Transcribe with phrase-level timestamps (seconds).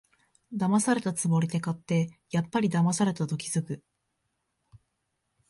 [0.51, 3.83] だまされたつもりで買って、やっぱりだまされたと気づく